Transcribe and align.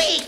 you 0.00 0.27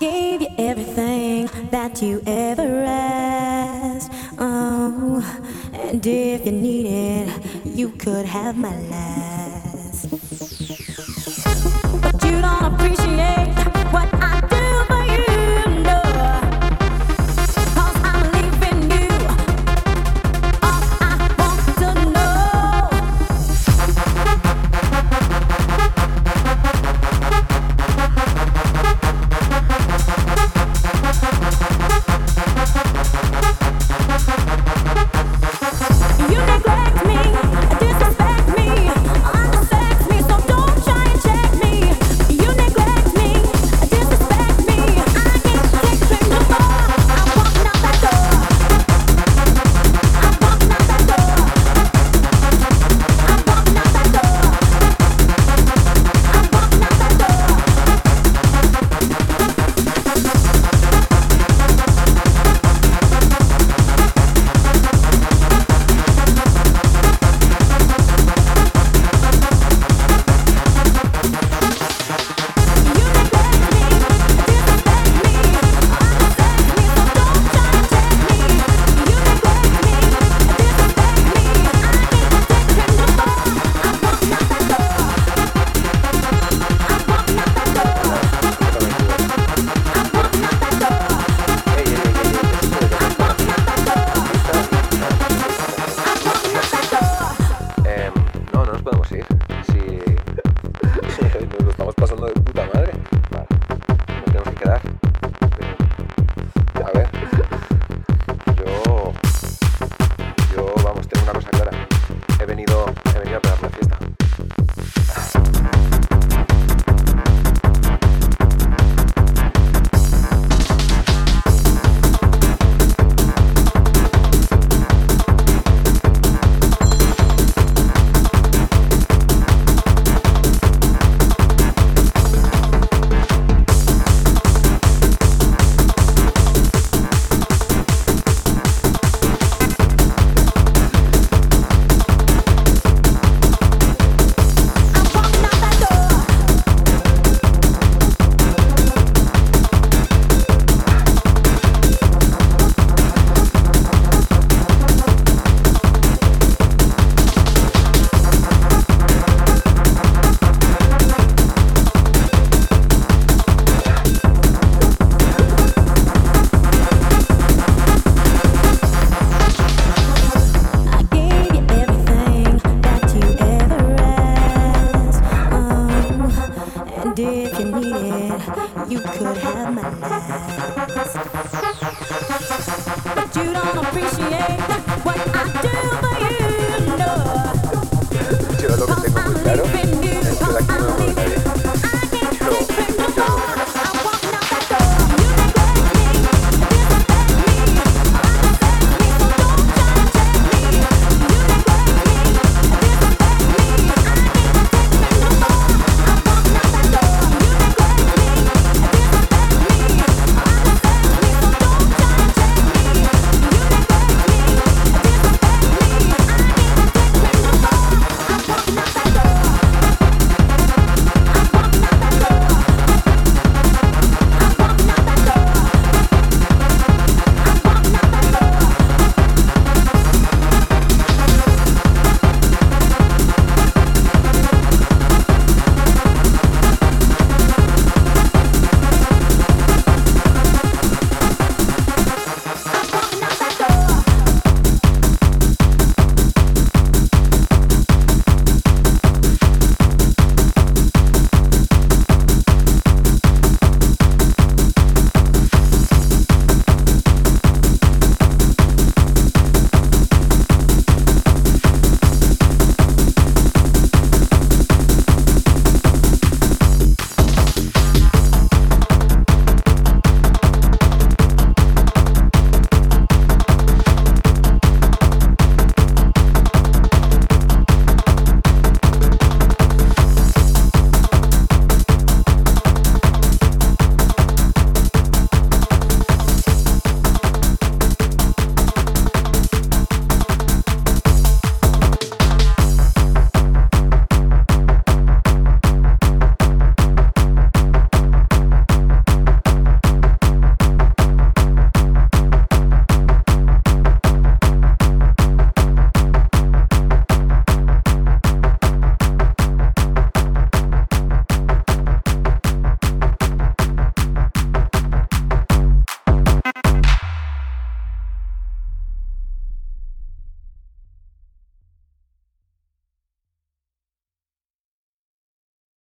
Gave 0.00 0.40
you 0.40 0.48
everything 0.56 1.50
that 1.70 2.00
you 2.00 2.22
ever 2.26 2.84
asked. 2.86 4.10
Oh, 4.38 5.22
and 5.74 6.06
if 6.06 6.46
you 6.46 6.52
needed, 6.52 7.30
you 7.66 7.90
could 7.90 8.24
have 8.24 8.56
my 8.56 8.74
last. 8.88 10.10
But 12.00 12.24
you 12.24 12.40
don't 12.40 12.64
appreciate. 12.72 13.39